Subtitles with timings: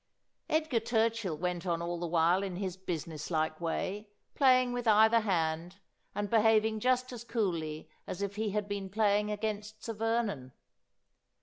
[0.49, 5.19] Edgar Turchill went on all the while in his business like way, playing with either
[5.19, 5.79] hand,
[6.15, 10.53] and behaving just as coolly as if he had been playing against Sir Vernon.